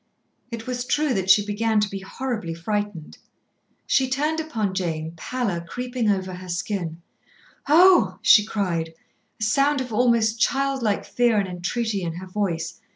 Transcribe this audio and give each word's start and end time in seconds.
It 0.49 0.65
was 0.65 0.83
true 0.83 1.13
that 1.13 1.29
she 1.29 1.45
began 1.45 1.79
to 1.79 1.87
be 1.87 1.99
horribly 1.99 2.55
frightened. 2.55 3.19
She 3.85 4.09
turned 4.09 4.39
upon 4.39 4.73
Jane, 4.73 5.13
pallor 5.15 5.61
creeping 5.63 6.09
over 6.09 6.33
her 6.33 6.49
skin. 6.49 7.03
"Oh!" 7.67 8.17
she 8.23 8.43
cried, 8.43 8.95
a 9.39 9.43
sound 9.43 9.79
of 9.79 9.93
almost 9.93 10.39
child 10.39 10.81
like 10.81 11.05
fear 11.05 11.37
and 11.37 11.47
entreaty 11.47 12.01
in 12.01 12.13
her 12.15 12.25
voice. 12.25 12.81